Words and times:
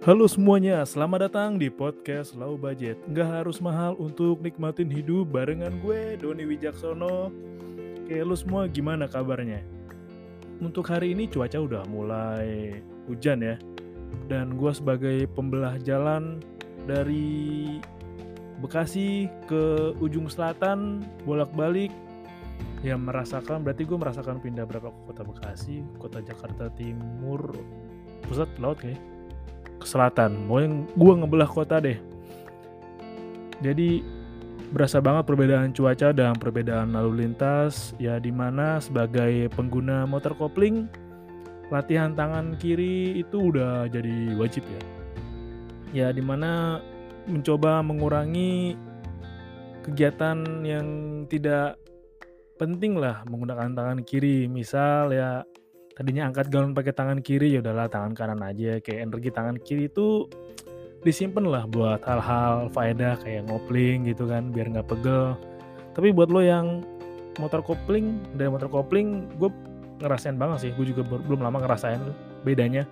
Halo 0.00 0.24
semuanya, 0.24 0.80
selamat 0.88 1.28
datang 1.28 1.60
di 1.60 1.68
podcast 1.68 2.32
Low 2.32 2.56
Budget. 2.56 2.96
Nggak 3.04 3.44
harus 3.44 3.60
mahal 3.60 3.92
untuk 4.00 4.40
nikmatin 4.40 4.88
hidup 4.88 5.28
barengan 5.28 5.76
gue, 5.84 6.16
Doni 6.16 6.48
Wijaksono. 6.48 7.28
Oke, 8.00 8.16
lo 8.24 8.32
semua 8.32 8.64
gimana 8.64 9.04
kabarnya? 9.04 9.60
Untuk 10.56 10.88
hari 10.88 11.12
ini 11.12 11.28
cuaca 11.28 11.60
udah 11.60 11.84
mulai 11.84 12.80
hujan 13.12 13.44
ya. 13.44 13.60
Dan 14.24 14.56
gue 14.56 14.72
sebagai 14.72 15.28
pembelah 15.36 15.76
jalan 15.84 16.40
dari 16.88 17.76
Bekasi 18.64 19.28
ke 19.52 19.92
ujung 20.00 20.32
selatan 20.32 21.04
bolak-balik 21.28 21.92
ya 22.80 22.96
merasakan 22.96 23.60
berarti 23.60 23.84
gue 23.84 24.00
merasakan 24.00 24.40
pindah 24.40 24.64
berapa 24.64 24.88
ke 24.88 25.00
kota 25.12 25.28
Bekasi 25.28 25.84
kota 26.00 26.24
Jakarta 26.24 26.72
Timur 26.72 27.52
pusat 28.24 28.48
laut 28.56 28.80
kayak 28.80 28.96
ke 29.80 29.86
selatan. 29.88 30.46
Pokoknya 30.46 30.68
gue 30.92 31.12
ngebelah 31.24 31.50
kota 31.50 31.80
deh. 31.80 31.98
Jadi 33.64 34.04
berasa 34.70 35.02
banget 35.02 35.26
perbedaan 35.26 35.74
cuaca 35.74 36.12
dan 36.12 36.36
perbedaan 36.36 36.92
lalu 36.92 37.26
lintas. 37.26 37.96
Ya 37.96 38.20
di 38.20 38.30
mana 38.30 38.78
sebagai 38.78 39.48
pengguna 39.56 40.04
motor 40.04 40.36
kopling 40.36 40.86
latihan 41.70 42.12
tangan 42.12 42.58
kiri 42.58 43.22
itu 43.22 43.50
udah 43.54 43.86
jadi 43.88 44.34
wajib 44.36 44.66
ya. 44.66 44.82
Ya 45.90 46.08
di 46.14 46.22
mana 46.22 46.82
mencoba 47.26 47.82
mengurangi 47.82 48.74
kegiatan 49.86 50.66
yang 50.66 50.86
tidak 51.26 51.78
penting 52.60 52.98
lah 52.98 53.24
menggunakan 53.26 53.72
tangan 53.72 54.00
kiri. 54.04 54.46
Misal 54.50 55.14
ya 55.14 55.46
tadinya 55.94 56.30
angkat 56.30 56.48
galon 56.48 56.72
pakai 56.72 56.94
tangan 56.94 57.18
kiri 57.20 57.54
ya 57.54 57.60
udahlah 57.60 57.90
tangan 57.90 58.12
kanan 58.14 58.40
aja. 58.44 58.78
Kayak 58.80 59.10
energi 59.10 59.30
tangan 59.30 59.56
kiri 59.60 59.90
itu 59.90 60.30
disimpan 61.00 61.48
lah 61.48 61.64
buat 61.64 62.04
hal-hal 62.04 62.68
faedah 62.70 63.16
kayak 63.24 63.48
ngopling 63.48 64.04
gitu 64.08 64.28
kan 64.28 64.52
biar 64.52 64.70
nggak 64.70 64.88
pegel. 64.88 65.34
Tapi 65.96 66.14
buat 66.14 66.30
lo 66.30 66.40
yang 66.44 66.84
motor 67.38 67.64
kopling 67.64 68.20
dari 68.36 68.50
motor 68.52 68.68
kopling 68.68 69.26
gue 69.40 69.50
ngerasain 70.00 70.36
banget 70.36 70.68
sih. 70.68 70.70
Gue 70.76 70.90
juga 70.90 71.02
belum 71.04 71.40
lama 71.40 71.58
ngerasain 71.60 72.00
bedanya. 72.44 72.84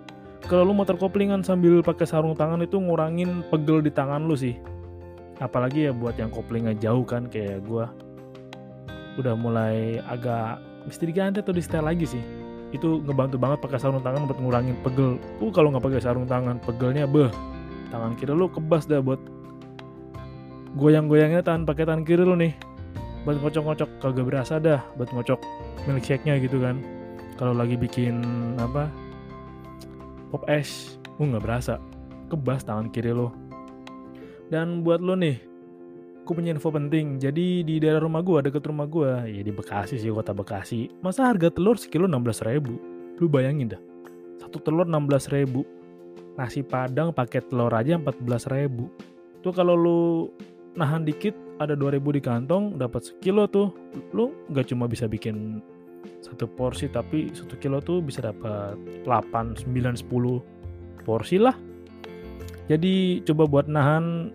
Kalau 0.46 0.70
lu 0.70 0.74
motor 0.74 0.94
koplingan 0.94 1.42
sambil 1.42 1.82
pakai 1.82 2.06
sarung 2.06 2.38
tangan 2.38 2.62
itu 2.62 2.78
ngurangin 2.78 3.42
pegel 3.50 3.82
di 3.82 3.90
tangan 3.90 4.24
lu 4.24 4.38
sih. 4.38 4.54
Apalagi 5.38 5.86
ya 5.86 5.92
buat 5.94 6.18
yang 6.18 6.34
koplingnya 6.34 6.74
jauh 6.78 7.06
kan 7.06 7.30
kayak 7.30 7.62
gua 7.62 7.90
udah 9.18 9.34
mulai 9.34 9.98
agak 10.06 10.62
mesti 10.86 11.10
diganti 11.10 11.42
atau 11.42 11.50
di 11.50 11.58
setel 11.58 11.82
lagi 11.82 12.06
sih 12.06 12.37
itu 12.70 13.00
ngebantu 13.04 13.40
banget 13.40 13.58
pakai 13.64 13.78
sarung 13.80 14.04
tangan 14.04 14.28
buat 14.28 14.38
ngurangin 14.38 14.76
pegel. 14.84 15.16
Uh 15.40 15.48
kalau 15.48 15.72
nggak 15.72 15.84
pakai 15.88 16.00
sarung 16.04 16.28
tangan 16.28 16.60
pegelnya 16.60 17.08
beh. 17.08 17.32
Tangan 17.88 18.12
kiri 18.20 18.36
lu 18.36 18.52
kebas 18.52 18.84
dah 18.84 19.00
buat 19.00 19.20
goyang-goyangnya 20.76 21.40
tangan 21.40 21.64
pakai 21.64 21.88
tangan 21.88 22.04
kiri 22.04 22.22
lu 22.22 22.36
nih. 22.36 22.52
Buat 23.24 23.40
ngocok-ngocok 23.40 23.90
kagak 24.04 24.26
berasa 24.28 24.60
dah 24.60 24.84
buat 25.00 25.08
ngocok 25.10 25.40
milkshake-nya 25.88 26.36
gitu 26.44 26.60
kan. 26.60 26.80
Kalau 27.40 27.56
lagi 27.56 27.80
bikin 27.80 28.20
apa 28.60 28.92
pop 30.28 30.44
es 30.44 31.00
gue 31.16 31.24
nggak 31.24 31.44
berasa. 31.44 31.80
Kebas 32.28 32.68
tangan 32.68 32.92
kiri 32.92 33.16
lo 33.16 33.32
dan 34.52 34.84
buat 34.84 35.00
lo 35.00 35.16
nih 35.16 35.47
gue 36.28 36.36
punya 36.36 36.52
info 36.52 36.68
penting. 36.68 37.16
Jadi 37.16 37.64
di 37.64 37.80
daerah 37.80 38.04
rumah 38.04 38.20
gue 38.20 38.52
deket 38.52 38.68
rumah 38.68 38.84
gue 38.84 39.32
ya 39.32 39.40
di 39.40 39.48
Bekasi 39.48 39.96
sih 39.96 40.12
kota 40.12 40.36
Bekasi. 40.36 41.00
Masa 41.00 41.24
harga 41.24 41.48
telur 41.48 41.80
sekilo 41.80 42.04
16 42.04 42.44
ribu? 42.52 42.76
Lu 43.16 43.32
bayangin 43.32 43.72
dah. 43.72 43.80
Satu 44.36 44.60
telur 44.60 44.84
16 44.84 45.32
ribu. 45.32 45.64
Nasi 46.36 46.60
padang 46.60 47.16
paket 47.16 47.48
telur 47.48 47.72
aja 47.72 47.96
14 47.96 48.28
ribu. 48.52 48.92
Tuh 49.40 49.56
kalau 49.56 49.72
lu 49.72 50.00
nahan 50.76 51.08
dikit 51.08 51.32
ada 51.56 51.72
2000 51.72 51.96
di 52.12 52.20
kantong 52.20 52.76
dapat 52.76 53.08
sekilo 53.08 53.48
tuh. 53.48 53.72
Lu 54.12 54.28
nggak 54.52 54.68
cuma 54.68 54.84
bisa 54.84 55.08
bikin 55.08 55.64
satu 56.20 56.44
porsi 56.44 56.92
tapi 56.92 57.32
satu 57.32 57.56
kilo 57.56 57.80
tuh 57.80 58.04
bisa 58.04 58.20
dapat 58.20 58.76
8, 59.08 59.64
9, 59.64 59.64
10 59.64 61.08
porsi 61.08 61.40
lah. 61.40 61.56
Jadi 62.68 63.24
coba 63.24 63.48
buat 63.48 63.64
nahan 63.64 64.28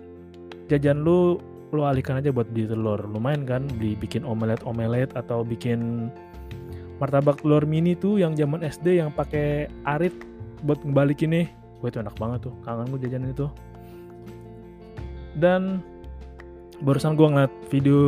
jajan 0.73 1.05
lu 1.05 1.37
lu 1.73 1.83
alihkan 1.83 2.21
aja 2.21 2.29
buat 2.29 2.45
beli 2.53 2.69
telur. 2.69 3.01
Lumayan 3.09 3.43
kan 3.49 3.65
beli 3.81 3.97
bikin 3.97 4.21
omelet 4.21 4.61
omelet 4.63 5.09
atau 5.17 5.41
bikin 5.41 6.09
martabak 7.01 7.41
telur 7.41 7.65
mini 7.65 7.97
tuh 7.97 8.21
yang 8.21 8.37
zaman 8.37 8.61
SD 8.61 9.01
yang 9.01 9.09
pakai 9.09 9.67
arit 9.89 10.13
buat 10.61 10.79
ngebalikin 10.85 11.33
nih. 11.33 11.47
Gue 11.81 11.89
itu 11.89 11.99
enak 11.99 12.15
banget 12.15 12.47
tuh. 12.47 12.53
Kangen 12.63 12.87
gue 12.93 12.99
jajan 13.01 13.25
itu. 13.27 13.49
Dan 15.33 15.81
barusan 16.85 17.17
gue 17.17 17.27
ngeliat 17.27 17.53
video 17.73 18.01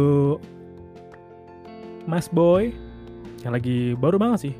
Mas 2.05 2.29
Boy 2.29 2.69
yang 3.41 3.57
lagi 3.57 3.97
baru 3.97 4.21
banget 4.21 4.51
sih. 4.51 4.55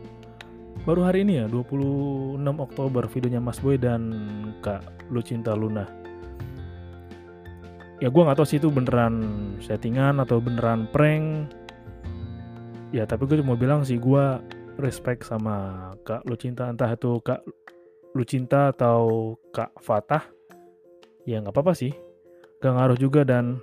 Baru 0.86 1.06
hari 1.06 1.26
ini 1.26 1.42
ya 1.42 1.46
26 1.50 2.42
Oktober 2.42 3.06
videonya 3.10 3.42
Mas 3.42 3.62
Boy 3.62 3.78
dan 3.78 4.12
Kak 4.62 5.10
Lucinta 5.10 5.54
Luna 5.54 6.05
ya 8.06 8.14
gue 8.14 8.22
nggak 8.22 8.38
tahu 8.38 8.46
sih 8.46 8.62
itu 8.62 8.70
beneran 8.70 9.26
settingan 9.66 10.22
atau 10.22 10.38
beneran 10.38 10.86
prank. 10.94 11.50
Ya 12.94 13.10
tapi 13.10 13.26
gue 13.26 13.42
cuma 13.42 13.58
bilang 13.58 13.82
sih 13.82 13.98
gue 13.98 14.38
respect 14.78 15.26
sama 15.26 15.90
Kak 16.06 16.22
Lucinta. 16.30 16.70
Entah 16.70 16.94
itu 16.94 17.18
Kak 17.26 17.42
Lucinta 18.14 18.70
atau 18.70 19.34
Kak 19.50 19.82
Fatah 19.82 20.22
ya 21.26 21.42
nggak 21.42 21.50
apa-apa 21.50 21.74
sih. 21.74 21.98
Gak 22.62 22.78
ngaruh 22.78 23.00
juga 23.02 23.26
dan 23.26 23.58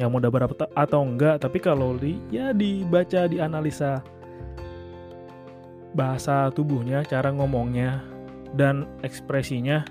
yang 0.00 0.16
mau 0.16 0.20
dapat 0.20 0.48
atau 0.72 1.04
enggak 1.04 1.44
tapi 1.44 1.60
kalau 1.60 1.92
di 2.00 2.16
ya 2.32 2.56
dibaca 2.56 3.28
dianalisa 3.28 4.00
bahasa 5.92 6.48
tubuhnya, 6.56 7.04
cara 7.04 7.32
ngomongnya, 7.32 8.00
dan 8.56 8.88
ekspresinya 9.04 9.84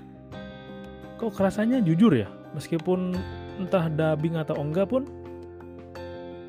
kok 1.18 1.34
kerasanya 1.34 1.82
jujur 1.82 2.14
ya? 2.14 2.26
Meskipun 2.54 3.14
entah 3.58 3.90
dubbing 3.90 4.38
atau 4.38 4.56
enggak 4.62 4.88
pun 4.88 5.02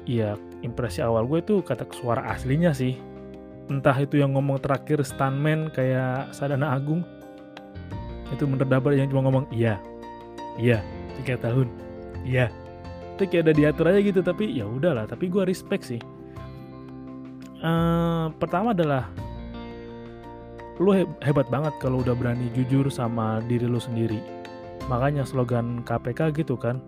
ya 0.06 0.38
impresi 0.61 1.01
awal 1.01 1.25
gue 1.25 1.41
itu 1.41 1.61
kata 1.65 1.85
suara 1.94 2.29
aslinya 2.31 2.71
sih. 2.71 2.97
Entah 3.69 3.94
itu 4.01 4.17
yang 4.17 4.33
ngomong 4.33 4.57
terakhir 4.57 5.06
stuntman 5.06 5.69
kayak 5.69 6.33
Sadana 6.33 6.73
Agung. 6.73 7.06
Itu 8.33 8.45
bener 8.45 8.65
dapat 8.65 8.97
yang 8.97 9.09
cuma 9.09 9.25
ngomong 9.25 9.50
iya 9.50 9.81
iya 10.57 10.81
tiga 11.21 11.38
tahun 11.41 11.69
iya. 12.25 12.53
Itu 13.17 13.27
kayak 13.27 13.51
ada 13.51 13.53
diatur 13.53 13.85
aja 13.91 14.00
gitu 14.00 14.21
tapi 14.23 14.53
ya 14.53 14.65
udahlah 14.65 15.06
tapi 15.09 15.29
gue 15.29 15.44
respect 15.45 15.85
sih. 15.89 16.01
Uh, 17.59 18.31
pertama 18.39 18.71
adalah 18.71 19.11
lu 20.79 20.95
hebat 21.19 21.51
banget 21.51 21.75
kalau 21.83 22.00
udah 22.00 22.15
berani 22.15 22.47
jujur 22.56 22.88
sama 22.88 23.44
diri 23.45 23.67
lu 23.67 23.77
sendiri. 23.77 24.23
Makanya 24.88 25.27
slogan 25.27 25.83
KPK 25.83 26.33
gitu 26.39 26.56
kan, 26.56 26.79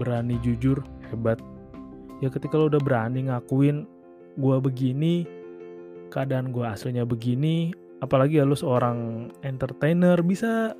berani 0.00 0.40
jujur 0.40 0.80
hebat. 1.12 1.36
Ya 2.24 2.32
ketika 2.32 2.56
lu 2.56 2.72
udah 2.72 2.80
berani 2.80 3.28
ngakuin 3.28 3.84
gue 4.40 4.56
begini, 4.64 5.28
keadaan 6.08 6.56
gue 6.56 6.64
aslinya 6.64 7.04
begini, 7.04 7.76
apalagi 8.00 8.40
ya 8.40 8.48
lu 8.48 8.56
seorang 8.56 9.28
entertainer 9.44 10.16
bisa 10.24 10.72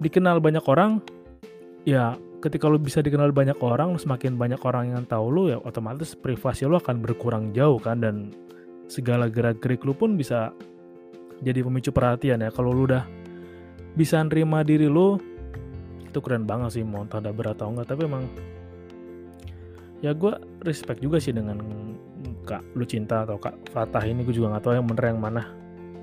dikenal 0.00 0.40
banyak 0.40 0.64
orang 0.64 0.98
ya 1.84 2.16
ketika 2.40 2.68
lu 2.68 2.76
bisa 2.76 3.00
dikenal 3.00 3.32
banyak 3.32 3.56
orang 3.64 3.96
semakin 3.96 4.36
banyak 4.36 4.60
orang 4.64 4.92
yang 4.92 5.04
tahu 5.08 5.32
lu 5.32 5.42
ya 5.48 5.60
otomatis 5.64 6.12
privasi 6.12 6.68
lu 6.68 6.76
akan 6.76 7.00
berkurang 7.00 7.54
jauh 7.56 7.80
kan 7.80 8.04
dan 8.04 8.34
segala 8.88 9.32
gerak 9.32 9.64
gerik 9.64 9.84
lu 9.84 9.96
pun 9.96 10.16
bisa 10.16 10.52
jadi 11.40 11.64
pemicu 11.64 11.92
perhatian 11.92 12.44
ya 12.44 12.50
kalau 12.52 12.72
lu 12.72 12.84
udah 12.88 13.04
bisa 13.96 14.20
nerima 14.20 14.60
diri 14.60 14.90
lu 14.90 15.16
itu 16.14 16.22
keren 16.22 16.46
banget 16.46 16.78
sih 16.78 16.86
mau 16.86 17.02
tanda 17.10 17.34
berat 17.34 17.58
atau 17.58 17.74
enggak 17.74 17.90
tapi 17.90 18.06
emang 18.06 18.30
ya 19.98 20.14
gue 20.14 20.30
respect 20.62 21.02
juga 21.02 21.18
sih 21.18 21.34
dengan 21.34 21.58
kak 22.46 22.62
lu 22.78 22.86
cinta 22.86 23.26
atau 23.26 23.40
kak 23.40 23.56
Fatah 23.74 24.04
ini 24.06 24.22
gue 24.22 24.30
juga 24.30 24.54
nggak 24.54 24.62
tahu 24.62 24.74
yang 24.78 24.86
bener 24.86 25.04
yang 25.10 25.20
mana. 25.20 25.42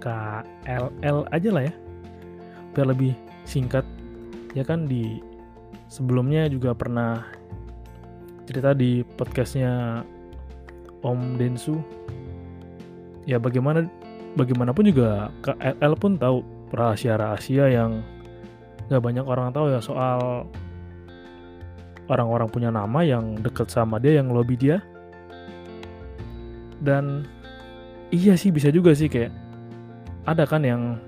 KLL 0.01 1.29
aja 1.29 1.49
lah 1.53 1.63
ya 1.69 1.73
biar 2.73 2.89
lebih 2.89 3.13
singkat. 3.45 3.85
Ya 4.57 4.65
kan 4.65 4.89
di 4.89 5.21
sebelumnya 5.87 6.49
juga 6.49 6.73
pernah 6.73 7.23
cerita 8.49 8.73
di 8.73 9.05
podcastnya 9.15 10.01
Om 11.05 11.37
Densu. 11.37 11.77
Ya 13.29 13.37
bagaimana 13.37 13.85
bagaimanapun 14.33 14.89
juga 14.89 15.29
KLL 15.45 15.93
pun 16.01 16.17
tahu 16.17 16.41
rahasia-rahasia 16.73 17.69
yang 17.69 18.01
gak 18.91 18.99
banyak 18.99 19.23
orang 19.23 19.55
tahu 19.55 19.71
ya 19.71 19.79
soal 19.79 20.51
orang-orang 22.11 22.51
punya 22.51 22.67
nama 22.67 22.99
yang 23.07 23.39
deket 23.39 23.71
sama 23.71 23.95
dia 24.03 24.19
yang 24.19 24.35
lobby 24.35 24.59
dia. 24.59 24.83
Dan 26.83 27.23
iya 28.11 28.35
sih 28.35 28.51
bisa 28.51 28.67
juga 28.67 28.91
sih 28.91 29.07
kayak 29.07 29.31
ada 30.27 30.43
kan 30.43 30.67
yang 30.67 30.99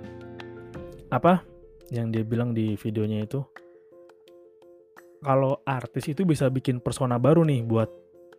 apa 1.12 1.44
yang 1.92 2.10
dia 2.10 2.24
bilang 2.24 2.56
di 2.56 2.80
videonya 2.80 3.28
itu 3.28 3.44
kalau 5.24 5.60
artis 5.68 6.10
itu 6.10 6.24
bisa 6.24 6.48
bikin 6.48 6.80
persona 6.80 7.20
baru 7.20 7.44
nih 7.44 7.62
buat 7.68 7.90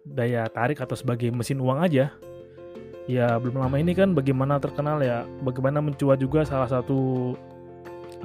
daya 0.04 0.44
tarik 0.52 0.80
atau 0.84 0.96
sebagai 0.96 1.32
mesin 1.32 1.60
uang 1.60 1.80
aja. 1.80 2.12
Ya 3.04 3.36
belum 3.36 3.60
lama 3.60 3.76
ini 3.76 3.92
kan 3.92 4.16
bagaimana 4.16 4.56
terkenal 4.56 5.00
ya 5.04 5.28
bagaimana 5.44 5.84
mencuat 5.84 6.16
juga 6.16 6.44
salah 6.48 6.68
satu 6.68 7.32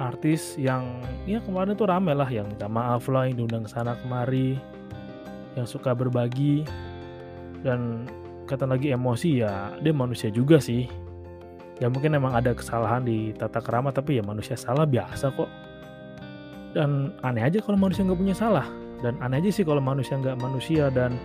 artis 0.00 0.56
yang 0.56 1.04
ya 1.28 1.44
kemarin 1.44 1.76
tuh 1.76 1.86
rame 1.86 2.16
lah 2.16 2.26
yang 2.26 2.48
minta 2.48 2.66
maaf 2.66 3.06
lah 3.12 3.28
yang 3.28 3.44
diundang 3.44 3.68
sana 3.68 3.92
kemari 4.00 4.56
yang 5.54 5.68
suka 5.68 5.92
berbagi 5.92 6.64
dan 7.60 8.08
kata 8.48 8.64
lagi 8.64 8.90
emosi 8.90 9.44
ya 9.44 9.76
dia 9.78 9.92
manusia 9.92 10.32
juga 10.32 10.58
sih. 10.58 10.88
Ya 11.80 11.88
mungkin 11.88 12.12
emang 12.12 12.36
ada 12.36 12.52
kesalahan 12.52 13.08
di 13.08 13.32
tata 13.32 13.60
kerama 13.60 13.88
tapi 13.88 14.20
ya 14.20 14.22
manusia 14.24 14.56
salah 14.56 14.84
biasa 14.84 15.32
kok. 15.32 15.48
Dan 16.76 17.14
aneh 17.24 17.40
aja 17.40 17.60
kalau 17.64 17.80
manusia 17.80 18.04
nggak 18.04 18.20
punya 18.20 18.36
salah. 18.36 18.68
Dan 19.00 19.16
aneh 19.24 19.40
aja 19.40 19.48
sih 19.48 19.64
kalau 19.64 19.80
manusia 19.80 20.16
nggak 20.20 20.36
manusia 20.40 20.92
dan 20.92 21.16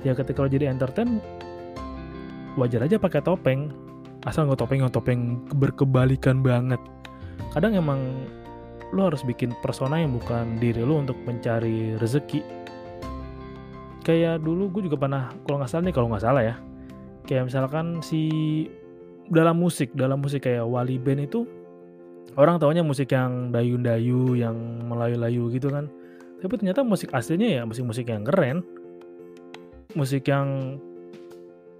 ya 0.00 0.16
ketika 0.16 0.40
lo 0.40 0.48
jadi 0.48 0.72
entertain 0.72 1.20
wajar 2.56 2.80
aja 2.84 2.96
pakai 2.96 3.20
topeng. 3.20 3.68
Asal 4.24 4.48
nggak 4.48 4.60
topeng 4.60 4.78
nggak 4.84 4.94
topeng 4.96 5.20
berkebalikan 5.52 6.40
banget 6.40 6.80
kadang 7.52 7.76
emang 7.76 8.28
lo 8.90 9.06
harus 9.06 9.22
bikin 9.22 9.54
persona 9.62 10.02
yang 10.02 10.18
bukan 10.18 10.58
diri 10.58 10.82
lo 10.82 10.98
untuk 10.98 11.18
mencari 11.22 11.94
rezeki. 11.98 12.42
Kayak 14.02 14.42
dulu 14.42 14.72
gue 14.72 14.90
juga 14.90 14.98
pernah 14.98 15.30
kalau 15.46 15.62
nggak 15.62 15.70
salah 15.70 15.84
nih 15.86 15.94
kalau 15.94 16.08
nggak 16.10 16.24
salah 16.24 16.42
ya. 16.42 16.54
Kayak 17.28 17.52
misalkan 17.52 18.02
si 18.02 18.22
dalam 19.30 19.62
musik 19.62 19.94
dalam 19.94 20.18
musik 20.18 20.42
kayak 20.42 20.66
Wali 20.66 20.98
Band 20.98 21.30
itu 21.30 21.46
orang 22.34 22.58
taunya 22.58 22.82
musik 22.82 23.14
yang 23.14 23.54
dayu-dayu 23.54 24.34
yang 24.34 24.56
melayu-layu 24.90 25.46
gitu 25.54 25.70
kan. 25.70 25.86
Tapi 26.42 26.58
ternyata 26.58 26.82
musik 26.82 27.14
aslinya 27.14 27.60
ya 27.60 27.62
musik-musik 27.62 28.10
yang 28.10 28.26
keren. 28.26 28.66
Musik 29.94 30.26
yang 30.26 30.78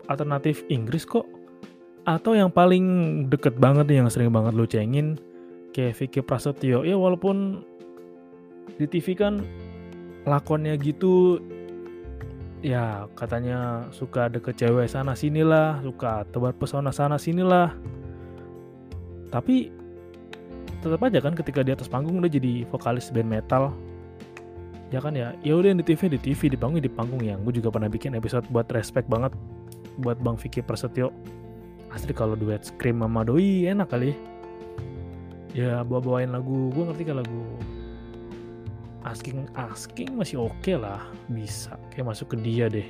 alternatif 0.07 0.63
Inggris 0.71 1.03
kok. 1.03 1.27
Atau 2.07 2.39
yang 2.39 2.55
paling 2.55 3.27
deket 3.27 3.59
banget 3.59 3.91
nih 3.91 3.99
yang 4.03 4.09
sering 4.11 4.31
banget 4.31 4.55
lu 4.55 4.67
cengin 4.67 5.19
kayak 5.75 5.97
Vicky 5.99 6.21
Prasetyo. 6.23 6.83
Ya 6.87 6.97
walaupun 6.99 7.67
di 8.79 8.87
TV 8.87 9.19
kan 9.19 9.45
lakonnya 10.25 10.77
gitu 10.77 11.41
ya 12.61 13.09
katanya 13.17 13.89
suka 13.89 14.29
deket 14.29 14.61
cewek 14.61 14.85
sana 14.85 15.17
sinilah 15.17 15.81
suka 15.81 16.29
tebar 16.29 16.53
pesona 16.53 16.93
sana 16.93 17.17
sinilah 17.17 17.73
tapi 19.33 19.73
tetap 20.81 21.01
aja 21.05 21.21
kan 21.21 21.37
ketika 21.37 21.61
di 21.61 21.73
atas 21.73 21.87
panggung 21.87 22.21
dia 22.25 22.41
jadi 22.41 22.65
vokalis 22.69 23.13
band 23.13 23.29
metal. 23.29 23.73
Ya 24.91 24.99
kan 24.99 25.15
ya? 25.15 25.39
Ya 25.47 25.55
udah 25.55 25.71
di 25.71 25.85
TV 25.87 26.11
di 26.11 26.19
TV 26.19 26.51
di 26.51 26.59
panggung 26.59 26.83
di 26.83 26.91
panggung 26.91 27.23
yang 27.23 27.47
gue 27.47 27.55
juga 27.55 27.71
pernah 27.71 27.87
bikin 27.87 28.19
episode 28.19 28.43
buat 28.51 28.67
respect 28.75 29.07
banget 29.07 29.31
buat 30.03 30.19
Bang 30.19 30.35
Vicky 30.35 30.65
Prasetyo. 30.67 31.15
Asli 31.95 32.11
kalau 32.11 32.35
duet 32.35 32.67
Scream 32.67 32.99
sama 33.05 33.23
Doi 33.23 33.71
enak 33.71 33.87
kali. 33.87 34.11
ya 34.11 34.40
bawa 35.57 36.01
bawain 36.01 36.31
lagu. 36.31 36.71
Gue 36.71 36.85
ngerti 36.87 37.03
kan 37.07 37.19
lagu 37.23 37.43
asking 39.09 39.49
asking 39.57 40.13
masih 40.17 40.45
oke 40.45 40.55
okay 40.61 40.77
lah. 40.77 41.01
Bisa. 41.33 41.77
Kayak 41.93 42.17
masuk 42.17 42.35
ke 42.35 42.37
dia 42.41 42.69
deh. 42.69 42.87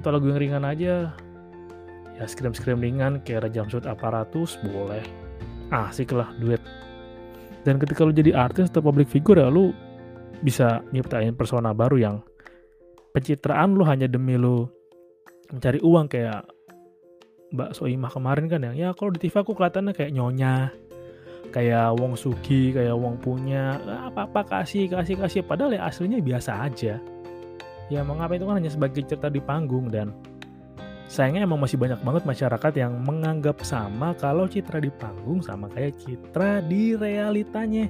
Atau 0.00 0.10
lagu 0.14 0.28
yang 0.30 0.40
ringan 0.40 0.64
aja. 0.64 1.12
Ya 2.16 2.24
scream 2.28 2.52
scream 2.52 2.80
ringan 2.80 3.20
kayak 3.24 3.48
Raja 3.48 3.64
Jamsud 3.64 3.84
aparatus 3.88 4.60
boleh. 4.64 5.04
Asik 5.72 6.12
lah 6.12 6.28
duet. 6.40 6.60
Dan 7.62 7.78
ketika 7.78 8.02
lu 8.02 8.12
jadi 8.12 8.34
artis 8.34 8.68
atau 8.68 8.82
public 8.82 9.06
figure 9.06 9.38
ya 9.38 9.48
lu 9.48 9.70
bisa 10.42 10.82
nyiptain 10.90 11.38
persona 11.38 11.70
baru 11.70 11.96
yang 11.96 12.16
pencitraan 13.14 13.78
lu 13.78 13.86
hanya 13.86 14.10
demi 14.10 14.34
lu 14.34 14.66
mencari 15.54 15.78
uang. 15.80 16.10
Kayak 16.10 16.50
Mbak 17.52 17.76
Soimah 17.76 18.10
kemarin 18.12 18.48
kan 18.48 18.60
yang 18.64 18.74
ya 18.76 18.88
kalau 18.96 19.12
di 19.12 19.20
TV 19.20 19.44
aku 19.44 19.52
kelihatannya 19.52 19.92
kayak 19.92 20.12
nyonya 20.16 20.72
kayak 21.52 22.00
Wong 22.00 22.16
Sugi 22.16 22.72
kayak 22.72 22.96
Wong 22.96 23.20
punya 23.20 23.76
apa 24.08 24.24
apa 24.24 24.40
kasih 24.42 24.88
kasih 24.88 25.20
kasih. 25.20 25.40
Padahal 25.44 25.76
ya 25.76 25.84
aslinya 25.86 26.18
biasa 26.18 26.64
aja. 26.64 26.96
Ya 27.92 28.00
mengapa 28.02 28.34
itu 28.34 28.48
kan 28.48 28.56
hanya 28.56 28.72
sebagai 28.72 29.04
cerita 29.04 29.28
di 29.28 29.38
panggung 29.38 29.92
dan 29.92 30.16
sayangnya 31.12 31.44
emang 31.44 31.60
masih 31.60 31.76
banyak 31.76 32.00
banget 32.00 32.24
masyarakat 32.24 32.72
yang 32.80 32.92
menganggap 33.04 33.60
sama 33.60 34.16
kalau 34.16 34.48
citra 34.48 34.80
di 34.80 34.88
panggung 34.88 35.44
sama 35.44 35.68
kayak 35.68 36.00
citra 36.00 36.64
di 36.64 36.96
realitanya. 36.96 37.86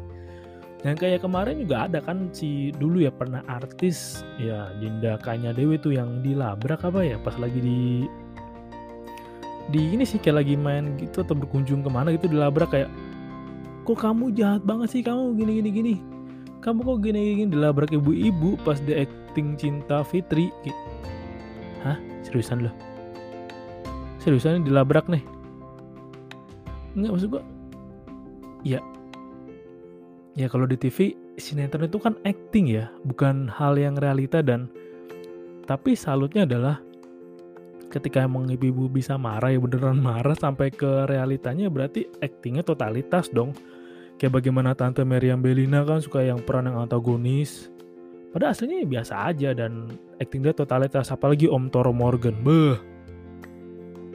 Dan 0.82 0.98
kayak 0.98 1.22
kemarin 1.22 1.62
juga 1.62 1.86
ada 1.86 2.02
kan 2.02 2.34
si 2.34 2.74
dulu 2.74 3.06
ya 3.06 3.14
pernah 3.14 3.46
artis 3.46 4.26
ya 4.34 4.66
Dinda 4.82 5.14
Kanya 5.22 5.54
Dewi 5.54 5.78
tuh 5.78 5.94
yang 5.94 6.26
dilabrak 6.26 6.82
apa 6.82 7.06
ya 7.06 7.22
pas 7.22 7.38
lagi 7.38 7.62
di 7.62 8.02
di 9.70 9.94
ini 9.94 10.02
sih 10.02 10.18
kayak 10.18 10.42
lagi 10.42 10.58
main 10.58 10.98
gitu 10.98 11.22
atau 11.22 11.38
berkunjung 11.38 11.86
ke 11.86 11.90
mana 11.92 12.10
gitu 12.10 12.26
dilabrak 12.26 12.74
kayak 12.74 12.90
kok 13.82 13.98
kamu 13.98 14.34
jahat 14.34 14.62
banget 14.62 14.88
sih? 14.94 15.02
Kamu 15.02 15.34
gini 15.36 15.62
gini 15.62 15.70
gini. 15.70 15.94
Kamu 16.62 16.86
kok 16.86 16.98
gini 17.02 17.42
gini 17.42 17.50
dilabrak 17.50 17.90
ibu-ibu 17.90 18.54
pas 18.62 18.78
dia 18.82 19.02
acting 19.02 19.58
cinta 19.58 20.06
Fitri 20.06 20.54
hah? 21.82 21.98
Seriusan 22.22 22.62
loh? 22.62 22.74
Seriusan 24.22 24.62
dilabrak 24.62 25.10
nih? 25.10 25.22
Nggak 26.94 27.10
maksud 27.10 27.28
gua 27.34 27.42
ya 28.62 28.78
ya 30.38 30.46
kalau 30.46 30.64
di 30.70 30.78
TV 30.78 31.18
sinetron 31.36 31.90
itu 31.90 31.98
kan 31.98 32.14
acting 32.22 32.70
ya 32.70 32.88
bukan 33.02 33.50
hal 33.50 33.74
yang 33.74 33.98
realita 33.98 34.40
dan 34.40 34.70
tapi 35.66 35.98
salutnya 35.98 36.46
adalah 36.46 36.78
ketika 37.92 38.24
emang 38.24 38.48
ibu-ibu 38.48 38.88
bisa 38.88 39.20
marah 39.20 39.52
ya 39.52 39.60
beneran 39.60 40.00
marah 40.08 40.32
sampai 40.32 40.72
ke 40.72 41.04
realitanya 41.04 41.68
berarti 41.68 42.08
actingnya 42.24 42.64
totalitas 42.64 43.28
dong. 43.28 43.52
Kayak 44.16 44.40
bagaimana 44.40 44.72
tante 44.72 45.04
Meriam 45.04 45.44
Belina 45.44 45.84
kan 45.84 46.00
suka 46.00 46.24
yang 46.24 46.40
peran 46.40 46.72
yang 46.72 46.80
antagonis. 46.80 47.68
Pada 48.32 48.48
aslinya 48.48 48.80
ya 48.80 48.86
biasa 48.88 49.14
aja 49.28 49.50
dan 49.52 49.92
acting 50.16 50.40
dia 50.40 50.56
totalitas 50.56 51.12
apalagi 51.12 51.52
Om 51.52 51.68
Toro 51.68 51.92
Morgan. 51.92 52.40
Beh 52.40 52.92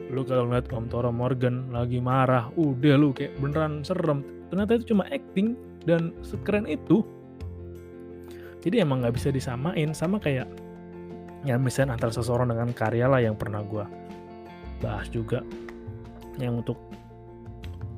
lu 0.08 0.24
kalau 0.24 0.48
ngeliat 0.48 0.72
Om 0.72 0.86
Toro 0.88 1.12
Morgan 1.12 1.68
lagi 1.68 2.00
marah 2.00 2.48
udah 2.56 2.96
lu 2.96 3.12
kayak 3.12 3.36
beneran 3.38 3.84
serem. 3.84 4.24
Ternyata 4.48 4.80
itu 4.80 4.96
cuma 4.96 5.04
acting 5.12 5.54
dan 5.84 6.16
sekeren 6.24 6.64
itu. 6.64 7.04
Jadi 8.64 8.82
emang 8.82 9.04
nggak 9.04 9.14
bisa 9.14 9.28
disamain 9.30 9.92
sama 9.92 10.18
kayak 10.18 10.48
ya 11.46 11.54
misalnya 11.60 11.94
antara 11.94 12.10
seseorang 12.10 12.50
dengan 12.50 12.70
karya 12.74 13.06
lah 13.06 13.20
yang 13.22 13.38
pernah 13.38 13.62
gue 13.62 13.84
bahas 14.82 15.06
juga. 15.10 15.42
Yang 16.38 16.66
untuk 16.66 16.78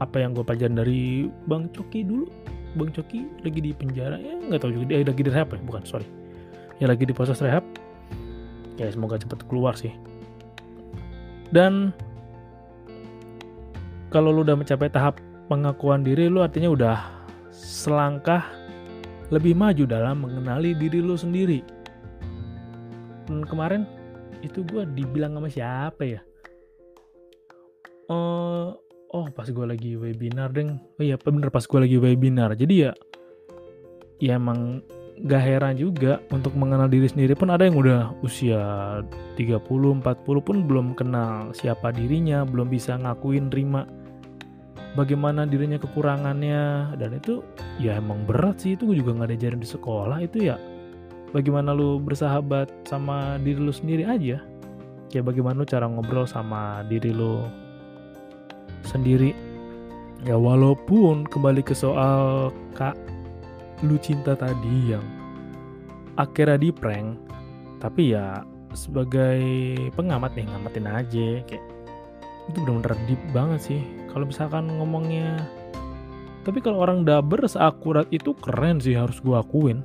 apa 0.01 0.17
yang 0.17 0.33
gue 0.33 0.45
pelajarin 0.45 0.77
dari 0.77 1.29
Bang 1.45 1.69
Coki 1.73 2.05
dulu. 2.05 2.27
Bang 2.77 2.91
Coki 2.93 3.29
lagi 3.45 3.61
di 3.61 3.71
penjara. 3.77 4.17
Ya 4.17 4.37
nggak 4.37 4.61
tahu 4.65 4.73
juga. 4.81 4.85
Dia 4.97 5.05
lagi 5.05 5.23
di 5.23 5.31
rehab 5.31 5.49
ya? 5.53 5.61
Bukan 5.61 5.83
sorry. 5.85 6.09
Ya 6.81 6.89
lagi 6.89 7.05
di 7.05 7.13
proses 7.13 7.41
rehab. 7.45 7.65
Ya 8.81 8.89
semoga 8.89 9.21
cepat 9.21 9.45
keluar 9.45 9.77
sih. 9.77 9.93
Dan 11.53 11.93
kalau 14.09 14.33
lu 14.33 14.43
udah 14.43 14.57
mencapai 14.57 14.89
tahap 14.89 15.21
pengakuan 15.51 16.07
diri 16.07 16.31
lu 16.31 16.41
artinya 16.41 16.71
udah 16.71 16.97
selangkah 17.51 18.47
lebih 19.31 19.55
maju 19.55 19.85
dalam 19.87 20.27
mengenali 20.27 20.75
diri 20.75 20.99
lu 21.03 21.15
sendiri. 21.15 21.80
Dan 23.31 23.47
kemarin 23.47 23.87
itu 24.43 24.67
gue 24.67 24.83
dibilang 24.91 25.39
sama 25.39 25.47
siapa 25.47 26.03
ya? 26.03 26.21
Uh, 28.11 28.75
oh 29.15 29.31
pas 29.31 29.47
gue 29.47 29.67
lagi 29.67 29.95
webinar 29.95 30.51
deng. 30.51 30.83
Oh 30.99 31.03
iya 31.07 31.15
bener 31.15 31.55
pas 31.55 31.63
gue 31.63 31.79
lagi 31.79 31.97
webinar. 32.03 32.59
Jadi 32.59 32.91
ya 32.91 32.93
ya 34.19 34.35
emang 34.35 34.83
gak 35.21 35.43
heran 35.47 35.77
juga 35.79 36.19
untuk 36.33 36.57
mengenal 36.57 36.91
diri 36.91 37.07
sendiri 37.07 37.39
pun 37.39 37.53
ada 37.53 37.69
yang 37.69 37.77
udah 37.77 38.19
usia 38.25 38.61
30, 39.37 39.63
40 39.63 40.03
pun 40.43 40.57
belum 40.65 40.99
kenal 40.99 41.53
siapa 41.55 41.93
dirinya, 41.93 42.43
belum 42.43 42.73
bisa 42.73 42.97
ngakuin 42.97 43.53
terima 43.53 43.85
bagaimana 44.99 45.47
dirinya 45.47 45.79
kekurangannya 45.79 46.97
dan 46.99 47.11
itu 47.15 47.45
ya 47.79 47.99
emang 48.01 48.27
berat 48.27 48.65
sih 48.65 48.75
itu 48.75 48.91
gue 48.91 48.99
juga 48.99 49.23
nggak 49.23 49.31
diajarin 49.37 49.63
di 49.63 49.69
sekolah 49.69 50.19
itu 50.25 50.51
ya 50.51 50.57
bagaimana 51.31 51.75
lu 51.75 52.03
bersahabat 52.03 52.71
sama 52.87 53.39
diri 53.43 53.59
lu 53.59 53.75
sendiri 53.75 54.07
aja. 54.07 54.39
Kayak 55.11 55.35
bagaimana 55.35 55.63
lu 55.63 55.67
cara 55.67 55.87
ngobrol 55.91 56.27
sama 56.27 56.83
diri 56.87 57.11
lu 57.11 57.43
sendiri. 58.87 59.35
Ya 60.27 60.37
walaupun 60.37 61.25
kembali 61.27 61.65
ke 61.65 61.73
soal 61.73 62.53
kak 62.77 62.95
lu 63.81 63.97
cinta 63.97 64.37
tadi 64.37 64.93
yang 64.93 65.05
akhirnya 66.21 66.61
di 66.61 66.69
prank 66.69 67.17
tapi 67.81 68.13
ya 68.13 68.45
sebagai 68.77 69.41
pengamat 69.97 70.37
nih 70.37 70.45
ngamatin 70.45 70.87
aja 70.87 71.29
kayak 71.49 71.65
itu 72.53 72.59
benar-benar 72.61 72.99
deep 73.09 73.23
banget 73.33 73.61
sih. 73.73 73.81
Kalau 74.13 74.29
misalkan 74.29 74.69
ngomongnya 74.77 75.41
tapi 76.45 76.61
kalau 76.65 76.85
orang 76.85 77.05
daber 77.05 77.45
seakurat 77.45 78.09
itu 78.13 78.33
keren 78.37 78.81
sih 78.81 78.97
harus 78.97 79.21
gue 79.21 79.37
akuin 79.37 79.85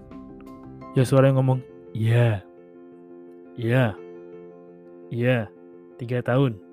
ya 0.96 1.04
suara 1.04 1.28
yang 1.30 1.38
ngomong 1.44 1.60
iya 1.92 2.42
iya 3.60 3.94
iya 5.12 5.52
tiga 6.00 6.24
tahun 6.24 6.66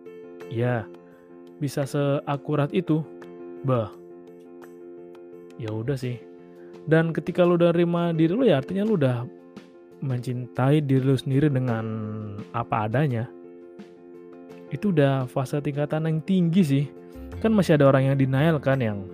iya. 0.52 0.84
Bisa 1.62 1.88
seakurat 1.88 2.68
itu 2.76 3.00
bah. 3.64 3.88
Ya 5.56 5.72
udah 5.72 5.96
sih. 5.96 6.20
Dan 6.84 7.14
ketika 7.14 7.46
lu 7.46 7.54
udah 7.54 7.70
terima 7.70 8.10
diri 8.10 8.34
lu 8.34 8.42
ya 8.42 8.58
artinya 8.58 8.82
lu 8.82 8.98
udah 8.98 9.22
mencintai 10.02 10.82
diri 10.82 11.06
lu 11.06 11.14
sendiri 11.14 11.46
dengan 11.46 11.86
apa 12.50 12.90
adanya. 12.90 13.30
Itu 14.74 14.90
udah 14.90 15.30
fase 15.30 15.62
tingkatan 15.62 16.10
yang 16.10 16.18
tinggi 16.26 16.62
sih. 16.66 16.84
Kan 17.38 17.54
masih 17.54 17.78
ada 17.78 17.88
orang 17.88 18.10
yang 18.10 18.16
denial 18.18 18.58
kan 18.58 18.82
yang 18.82 19.06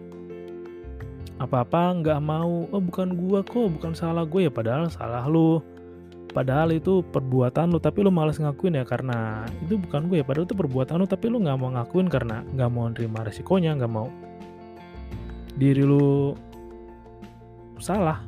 apa-apa 1.38 2.02
nggak 2.02 2.20
mau. 2.22 2.66
Oh 2.74 2.82
bukan 2.82 3.14
gua 3.14 3.40
kok 3.46 3.78
bukan 3.78 3.94
salah 3.94 4.26
gue 4.26 4.50
ya 4.50 4.52
padahal 4.52 4.90
salah 4.90 5.24
lu. 5.30 5.62
Padahal 6.28 6.76
itu 6.76 7.00
perbuatan 7.08 7.72
lu 7.72 7.80
tapi 7.80 8.04
lu 8.04 8.12
malas 8.12 8.36
ngakuin 8.36 8.76
ya 8.76 8.84
karena 8.84 9.48
itu 9.64 9.80
bukan 9.80 10.10
gue 10.12 10.20
ya. 10.20 10.24
Padahal 10.26 10.44
itu 10.44 10.54
perbuatan 10.58 11.00
lu 11.00 11.06
tapi 11.08 11.26
lu 11.32 11.40
nggak 11.40 11.56
mau 11.56 11.70
ngakuin 11.72 12.06
karena 12.10 12.44
nggak 12.52 12.70
mau 12.70 12.90
nerima 12.90 13.24
resikonya 13.24 13.78
nggak 13.78 13.92
mau. 13.92 14.10
Diri 15.56 15.82
lu 15.86 16.36
salah. 17.80 18.20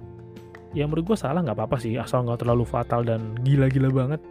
Ya 0.71 0.87
menurut 0.87 1.13
gue 1.13 1.19
salah 1.19 1.43
nggak 1.43 1.59
apa-apa 1.59 1.77
sih 1.83 1.99
asal 1.99 2.23
nggak 2.23 2.47
terlalu 2.47 2.63
fatal 2.63 3.03
dan 3.03 3.35
gila-gila 3.43 3.91
banget. 3.91 4.23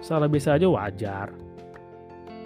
Salah 0.00 0.30
biasa 0.30 0.56
aja 0.56 0.70
wajar. 0.70 1.28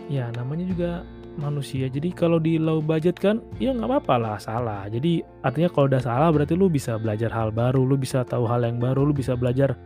Ya 0.09 0.33
namanya 0.33 0.65
juga 0.65 1.05
manusia. 1.39 1.87
Jadi 1.87 2.11
kalau 2.11 2.43
di 2.43 2.59
low 2.59 2.83
budget 2.83 3.17
kan 3.17 3.41
ya 3.63 3.71
nggak 3.71 3.87
apa-apa 3.87 4.15
lah 4.19 4.37
salah. 4.43 4.91
Jadi 4.91 5.23
artinya 5.47 5.71
kalau 5.71 5.87
udah 5.87 6.03
salah 6.03 6.29
berarti 6.35 6.59
lu 6.59 6.67
bisa 6.67 6.99
belajar 6.99 7.31
hal 7.31 7.55
baru 7.55 7.87
lu 7.87 7.95
bisa 7.95 8.27
tahu 8.27 8.45
hal 8.45 8.67
yang 8.67 8.83
baru 8.83 9.07
lu 9.07 9.15
bisa 9.15 9.39
belajar 9.39 9.79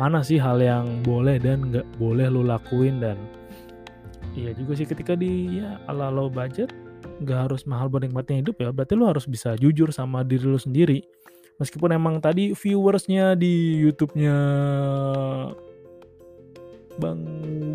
mana 0.00 0.24
sih 0.24 0.40
hal 0.40 0.56
yang 0.64 1.04
boleh 1.04 1.36
dan 1.36 1.68
nggak 1.68 1.84
boleh 2.00 2.32
lu 2.32 2.40
lakuin 2.40 3.04
dan 3.04 3.20
iya 4.32 4.56
juga 4.56 4.72
sih 4.72 4.88
ketika 4.88 5.12
di 5.12 5.60
ya 5.60 5.76
ala 5.92 6.08
low 6.08 6.32
budget 6.32 6.72
nggak 7.20 7.52
harus 7.52 7.68
mahal 7.68 7.92
buat 7.92 8.08
hidup 8.08 8.56
ya 8.56 8.72
berarti 8.72 8.96
lu 8.96 9.04
harus 9.04 9.28
bisa 9.28 9.52
jujur 9.60 9.92
sama 9.92 10.24
diri 10.24 10.48
lu 10.48 10.56
sendiri. 10.56 11.04
Meskipun 11.60 11.92
emang 11.92 12.24
tadi 12.24 12.56
viewersnya 12.56 13.36
di 13.36 13.76
YouTube-nya 13.84 14.36
Bang 16.96 17.20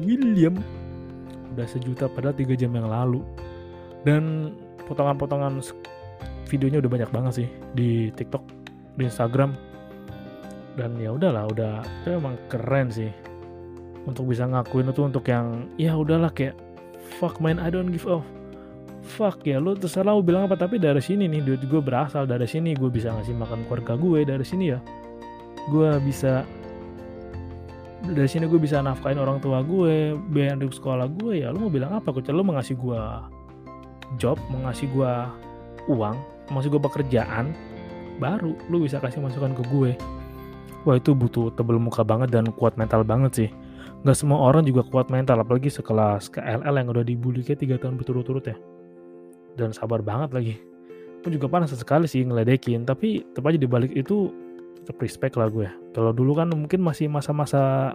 William 0.01 0.57
udah 1.55 1.67
sejuta 1.67 2.11
padahal 2.11 2.35
tiga 2.35 2.53
jam 2.59 2.75
yang 2.75 2.91
lalu. 2.91 3.23
Dan 4.05 4.53
potongan-potongan 4.85 5.63
videonya 6.45 6.83
udah 6.83 6.91
banyak 6.91 7.09
banget 7.09 7.33
sih 7.43 7.47
di 7.73 8.11
TikTok 8.13 8.43
di 8.99 9.07
Instagram. 9.07 9.55
Dan 10.75 10.99
ya 10.99 11.15
udahlah 11.15 11.47
udah 11.49 11.73
itu 12.03 12.19
emang 12.19 12.35
keren 12.51 12.91
sih. 12.91 13.09
Untuk 14.05 14.29
bisa 14.29 14.45
ngakuin 14.45 14.93
itu 14.93 15.01
untuk 15.01 15.25
yang 15.25 15.71
ya 15.81 15.97
udahlah 15.97 16.29
kayak 16.29 16.53
fuck 17.17 17.41
man 17.41 17.57
I 17.57 17.73
don't 17.73 17.89
give 17.89 18.05
off 18.05 18.27
fuck. 19.05 19.45
Ya 19.45 19.61
lu 19.61 19.77
terserah 19.77 20.17
lu 20.17 20.25
bilang 20.25 20.49
apa 20.49 20.57
tapi 20.57 20.81
dari 20.81 20.99
sini 20.99 21.29
nih 21.29 21.45
duit 21.45 21.61
gue 21.63 21.79
berasal. 21.79 22.25
Dari 22.25 22.49
sini 22.49 22.73
gue 22.73 22.89
bisa 22.89 23.13
ngasih 23.13 23.37
makan 23.37 23.69
keluarga 23.69 23.93
gue 23.95 24.19
dari 24.25 24.43
sini 24.45 24.73
ya. 24.73 24.79
Gue 25.69 25.89
bisa 26.01 26.43
dari 28.03 28.27
sini 28.27 28.45
gue 28.45 28.59
bisa 28.59 28.83
nafkain 28.83 29.15
orang 29.15 29.39
tua 29.39 29.63
gue 29.63 30.19
biaya 30.29 30.59
hidup 30.59 30.75
sekolah 30.75 31.07
gue 31.21 31.47
ya 31.47 31.55
lu 31.55 31.67
mau 31.67 31.71
bilang 31.71 31.95
apa? 31.95 32.11
Kecuali 32.11 32.35
lu 32.35 32.45
mengasih 32.45 32.75
gue 32.75 33.01
job 34.19 34.37
mengasih 34.51 34.91
gue 34.91 35.11
uang 35.89 36.15
mengasih 36.51 36.69
gue 36.75 36.81
pekerjaan 36.81 37.55
baru 38.21 38.53
lu 38.69 38.85
bisa 38.85 39.01
kasih 39.01 39.19
masukan 39.19 39.57
ke 39.57 39.63
gue 39.71 39.91
wah 40.85 40.95
itu 40.95 41.17
butuh 41.17 41.49
tebel 41.57 41.81
muka 41.81 42.05
banget 42.05 42.29
dan 42.31 42.53
kuat 42.53 42.77
mental 42.77 43.01
banget 43.01 43.31
sih. 43.33 43.49
Nggak 44.05 44.17
semua 44.21 44.37
orang 44.37 44.61
juga 44.69 44.85
kuat 44.85 45.09
mental 45.09 45.41
apalagi 45.41 45.73
sekelas 45.73 46.29
KLL 46.29 46.75
yang 46.77 46.87
udah 46.93 47.01
dibully 47.01 47.41
kayak 47.41 47.65
tiga 47.65 47.75
tahun 47.81 47.97
berturut-turut 47.97 48.45
ya. 48.45 48.55
Dan 49.57 49.73
sabar 49.73 50.05
banget 50.05 50.29
lagi. 50.31 50.55
Pun 51.25 51.33
juga 51.33 51.49
panas 51.49 51.73
sekali 51.73 52.05
sih 52.05 52.21
ngeledekin 52.21 52.85
tapi 52.85 53.25
tetap 53.33 53.49
aja 53.49 53.57
dibalik 53.57 53.89
itu 53.97 54.29
respect 55.01 55.35
lah 55.35 55.49
gue. 55.49 55.67
Kalau 55.93 56.11
dulu 56.13 56.37
kan 56.37 56.51
mungkin 56.53 56.81
masih 56.81 57.09
masa-masa 57.09 57.93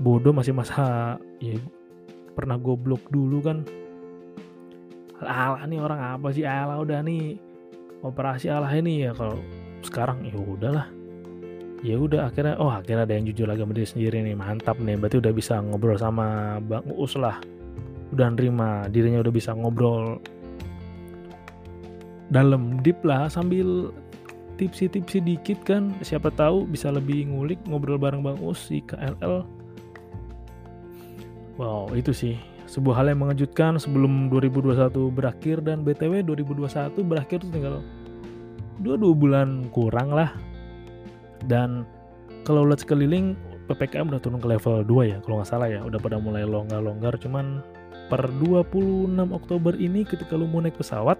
bodoh 0.00 0.32
masih 0.32 0.56
masa 0.56 1.16
ya 1.42 1.60
pernah 2.32 2.56
goblok 2.56 3.04
dulu 3.12 3.44
kan. 3.44 3.66
Ala 5.20 5.68
nih 5.68 5.80
orang 5.80 6.00
apa 6.16 6.32
sih? 6.32 6.48
Ala 6.48 6.80
udah 6.80 7.04
nih. 7.04 7.36
Operasi 8.00 8.48
ala 8.48 8.72
ini 8.72 9.04
ya 9.04 9.12
kalau 9.12 9.36
sekarang 9.84 10.24
ya 10.24 10.36
udahlah 10.40 10.88
ya 11.80 11.96
udah 11.96 12.28
akhirnya 12.28 12.56
oh 12.60 12.72
akhirnya 12.72 13.08
ada 13.08 13.16
yang 13.16 13.24
jujur 13.28 13.48
lagi 13.48 13.60
sama 13.60 13.76
diri 13.76 13.88
sendiri 13.88 14.16
nih. 14.24 14.36
Mantap 14.36 14.80
nih 14.80 14.96
berarti 14.96 15.20
udah 15.20 15.32
bisa 15.36 15.60
ngobrol 15.60 16.00
sama 16.00 16.56
bang 16.64 16.84
Uus 16.96 17.20
lah. 17.20 17.36
Udah 18.16 18.32
nerima 18.32 18.88
dirinya 18.88 19.20
udah 19.20 19.32
bisa 19.32 19.52
ngobrol 19.52 20.16
dalam 22.30 22.78
deep 22.80 23.02
lah 23.04 23.26
sambil 23.26 23.90
tipsi-tipsi 24.60 25.24
dikit 25.24 25.64
kan. 25.64 25.96
Siapa 26.04 26.28
tahu 26.28 26.68
bisa 26.68 26.92
lebih 26.92 27.32
ngulik 27.32 27.64
ngobrol 27.64 27.96
bareng 27.96 28.20
Bang 28.20 28.36
Us 28.44 28.68
si 28.68 28.84
KLL 28.84 29.60
wow 31.60 31.92
itu 31.92 32.16
sih 32.16 32.40
sebuah 32.64 33.04
hal 33.04 33.12
yang 33.12 33.20
mengejutkan 33.20 33.76
sebelum 33.76 34.32
2021 34.32 34.94
berakhir 35.12 35.60
dan 35.60 35.84
BTW 35.84 36.24
2021 36.24 36.96
berakhir 37.04 37.44
tuh 37.44 37.52
tinggal 37.52 37.84
dua 38.80 38.96
dua 38.96 39.12
bulan 39.12 39.68
kurang 39.74 40.14
lah. 40.14 40.32
Dan 41.44 41.84
kalau 42.46 42.64
lihat 42.64 42.86
sekeliling 42.86 43.34
PPKM 43.68 44.08
udah 44.14 44.22
turun 44.22 44.38
ke 44.38 44.48
level 44.48 44.86
2 44.86 45.10
ya 45.10 45.18
kalau 45.26 45.42
nggak 45.42 45.50
salah 45.50 45.68
ya. 45.68 45.82
Udah 45.82 45.98
pada 45.98 46.16
mulai 46.22 46.46
longgar-longgar 46.46 47.18
cuman 47.18 47.60
per 48.06 48.30
26 48.38 49.10
Oktober 49.34 49.74
ini 49.74 50.06
ketika 50.06 50.38
lu 50.38 50.46
mau 50.46 50.62
naik 50.62 50.78
pesawat 50.78 51.18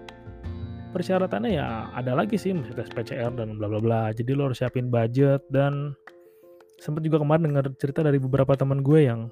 persyaratannya 0.91 1.51
ya 1.55 1.89
ada 1.95 2.11
lagi 2.13 2.35
sih 2.35 2.51
mesti 2.51 2.75
tes 2.75 2.91
PCR 2.91 3.31
dan 3.33 3.55
bla 3.55 3.71
bla 3.71 3.79
bla. 3.79 4.01
Jadi 4.11 4.35
lo 4.35 4.51
harus 4.51 4.59
siapin 4.59 4.91
budget 4.91 5.41
dan 5.47 5.95
sempat 6.77 7.01
juga 7.07 7.23
kemarin 7.23 7.49
dengar 7.49 7.65
cerita 7.79 8.03
dari 8.03 8.19
beberapa 8.19 8.53
teman 8.53 8.83
gue 8.83 8.99
yang 9.07 9.31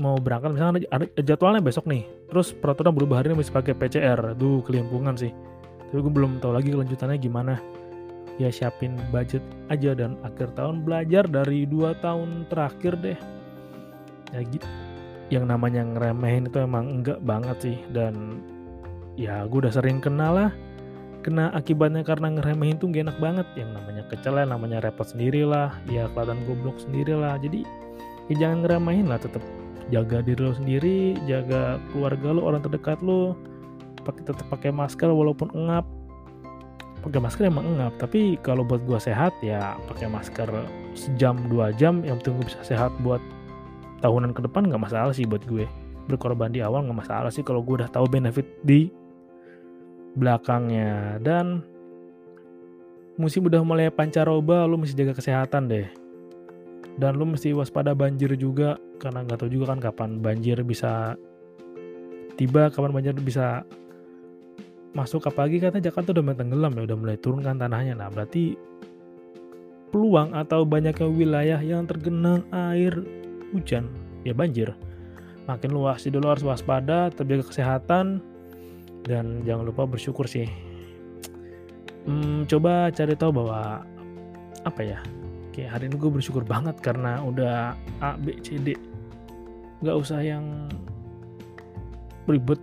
mau 0.00 0.16
berangkat. 0.20 0.54
Misalnya 0.54 0.84
ada, 0.92 1.04
jadwalnya 1.20 1.64
besok 1.64 1.88
nih 1.88 2.04
terus 2.28 2.52
peraturan 2.52 2.92
berubah 2.92 3.20
hari 3.24 3.32
ini 3.32 3.40
mesti 3.40 3.52
pakai 3.52 3.74
PCR 3.74 4.36
tuh 4.36 4.60
kelimpungan 4.62 5.16
sih. 5.16 5.32
Tapi 5.90 5.98
gue 6.00 6.12
belum 6.12 6.40
tahu 6.40 6.52
lagi 6.56 6.72
kelanjutannya 6.72 7.18
gimana. 7.20 7.56
Ya 8.40 8.48
siapin 8.48 8.96
budget 9.12 9.44
aja 9.68 9.92
dan 9.92 10.16
akhir 10.24 10.56
tahun 10.56 10.88
belajar 10.88 11.28
dari 11.28 11.68
dua 11.68 11.92
tahun 12.00 12.48
terakhir 12.48 12.96
deh. 13.00 13.18
Ya 14.32 14.40
gitu. 14.48 14.64
Yang 15.28 15.44
namanya 15.48 15.84
ngeremehin 15.84 16.48
itu 16.48 16.58
emang 16.60 17.00
enggak 17.00 17.20
banget 17.24 17.56
sih 17.60 17.76
dan 17.92 18.40
ya 19.16 19.44
gue 19.46 19.58
udah 19.62 19.74
sering 19.74 20.00
kenal 20.00 20.34
lah. 20.36 20.50
Kena 21.22 21.54
akibatnya 21.54 22.02
karena 22.02 22.34
ngeremehin 22.34 22.82
tuh 22.82 22.90
gak 22.90 23.06
enak 23.06 23.18
banget. 23.22 23.46
Yang 23.54 23.70
namanya 23.78 24.02
kecel 24.10 24.34
ya 24.42 24.44
namanya 24.46 24.78
repot 24.82 25.06
sendiri 25.06 25.46
lah. 25.46 25.70
Ya 25.86 26.10
kelihatan 26.10 26.42
goblok 26.50 26.82
sendiri 26.82 27.14
lah. 27.14 27.38
Jadi 27.38 27.62
ya 28.26 28.34
jangan 28.46 28.66
ngeremehin 28.66 29.06
lah. 29.06 29.22
Tetap 29.22 29.42
jaga 29.90 30.24
diri 30.24 30.40
lo 30.40 30.56
sendiri 30.56 31.14
jaga 31.28 31.76
keluarga 31.94 32.34
lo 32.34 32.42
orang 32.42 32.62
terdekat 32.66 32.98
lo. 33.06 33.38
Pakai 34.02 34.22
tetap 34.26 34.46
pakai 34.50 34.74
masker 34.74 35.06
walaupun 35.06 35.54
engap. 35.54 35.86
Pakai 37.06 37.22
masker 37.22 37.46
emang 37.46 37.70
engap. 37.70 37.94
Tapi 38.02 38.42
kalau 38.42 38.66
buat 38.66 38.82
gua 38.82 38.98
sehat 38.98 39.30
ya 39.46 39.78
pakai 39.86 40.10
masker 40.10 40.50
sejam 40.98 41.38
dua 41.46 41.70
jam 41.72 42.02
yang 42.02 42.18
penting 42.20 42.36
gue 42.42 42.46
bisa 42.52 42.60
sehat 42.66 42.92
buat 43.00 43.22
tahunan 44.04 44.36
ke 44.36 44.44
depan 44.44 44.66
nggak 44.66 44.90
masalah 44.90 45.14
sih 45.14 45.22
buat 45.22 45.46
gue. 45.46 45.70
Berkorban 46.10 46.50
di 46.50 46.58
awal 46.66 46.82
nggak 46.82 47.06
masalah 47.06 47.30
sih. 47.30 47.46
Kalau 47.46 47.62
gue 47.62 47.78
udah 47.78 47.90
tahu 47.90 48.10
benefit 48.10 48.44
di 48.66 48.90
belakangnya. 50.16 51.18
Dan 51.22 51.64
musim 53.16 53.44
udah 53.46 53.60
mulai 53.64 53.92
pancaroba 53.92 54.64
lu 54.64 54.80
mesti 54.80 54.96
jaga 54.96 55.16
kesehatan 55.16 55.68
deh. 55.68 55.88
Dan 56.96 57.16
lu 57.16 57.24
mesti 57.24 57.56
waspada 57.56 57.96
banjir 57.96 58.36
juga 58.36 58.76
karena 59.00 59.24
nggak 59.24 59.44
tahu 59.44 59.50
juga 59.50 59.72
kan 59.72 59.80
kapan 59.80 60.20
banjir 60.20 60.60
bisa 60.60 61.16
tiba 62.36 62.68
kapan 62.68 62.92
banjir 62.92 63.16
bisa 63.16 63.64
masuk. 64.92 65.24
Apalagi 65.28 65.60
katanya 65.60 65.88
Jakarta 65.88 66.12
udah 66.12 66.24
mulai 66.24 66.38
tenggelam 66.38 66.72
ya 66.76 66.82
udah 66.84 66.98
mulai 66.98 67.16
turun 67.16 67.40
kan 67.40 67.56
tanahnya. 67.56 67.96
Nah 67.96 68.12
berarti 68.12 68.56
peluang 69.92 70.32
atau 70.32 70.64
banyaknya 70.64 71.08
wilayah 71.08 71.60
yang 71.60 71.84
tergenang 71.84 72.48
air 72.48 72.96
hujan 73.52 73.92
ya 74.24 74.32
banjir 74.32 74.72
makin 75.44 75.70
luas. 75.72 76.04
Jadi 76.04 76.16
lo 76.16 76.32
harus 76.32 76.44
waspada 76.44 77.12
terjaga 77.12 77.44
kesehatan 77.48 78.24
dan 79.06 79.42
jangan 79.46 79.68
lupa 79.68 79.86
bersyukur 79.86 80.26
sih. 80.26 80.50
Hmm, 82.08 82.48
coba 82.50 82.90
cari 82.90 83.14
tahu 83.14 83.42
bahwa 83.42 83.86
apa 84.66 84.80
ya 84.82 84.98
kayak 85.54 85.78
hari 85.78 85.84
ini 85.90 85.96
gue 85.98 86.10
bersyukur 86.10 86.42
banget 86.42 86.78
karena 86.82 87.22
udah 87.22 87.78
A 88.02 88.18
B 88.18 88.38
C 88.42 88.58
D. 88.58 88.74
Nggak 89.82 89.96
usah 89.98 90.22
yang 90.22 90.70
ribet. 92.26 92.58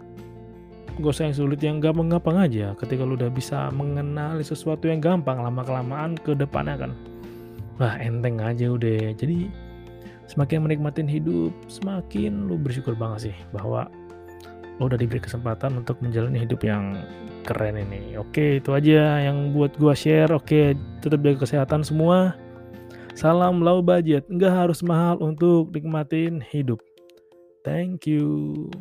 Gak 0.99 1.15
usah 1.15 1.31
yang 1.31 1.37
sulit 1.39 1.63
yang 1.63 1.79
gampang-gampang 1.79 2.35
aja 2.43 2.75
ketika 2.75 3.07
lu 3.07 3.15
udah 3.15 3.31
bisa 3.31 3.71
mengenali 3.71 4.43
sesuatu 4.43 4.91
yang 4.91 4.99
gampang 4.99 5.39
lama 5.39 5.63
kelamaan 5.63 6.19
ke 6.19 6.35
depannya 6.35 6.75
kan. 6.75 6.91
Wah 7.79 7.95
enteng 8.03 8.43
aja 8.43 8.67
udah. 8.67 9.15
Jadi 9.15 9.47
semakin 10.27 10.67
menikmatin 10.67 11.07
hidup 11.07 11.55
semakin 11.71 12.51
lu 12.51 12.59
bersyukur 12.59 12.99
banget 12.99 13.31
sih 13.31 13.35
bahwa 13.55 13.87
lo 14.79 14.87
udah 14.87 14.95
diberi 14.95 15.19
kesempatan 15.19 15.83
untuk 15.83 15.99
menjalani 15.99 16.41
hidup 16.47 16.63
yang 16.63 17.03
keren 17.43 17.75
ini. 17.75 18.15
Oke 18.15 18.63
itu 18.63 18.71
aja 18.71 19.19
yang 19.19 19.51
buat 19.51 19.75
gua 19.75 19.91
share. 19.93 20.31
Oke 20.31 20.75
tetap 21.03 21.19
jaga 21.19 21.43
kesehatan 21.43 21.83
semua. 21.83 22.35
Salam 23.13 23.59
low 23.59 23.83
budget. 23.83 24.23
Nggak 24.31 24.67
harus 24.67 24.79
mahal 24.79 25.19
untuk 25.19 25.75
nikmatin 25.75 26.39
hidup. 26.39 26.79
Thank 27.67 28.07
you 28.07 28.71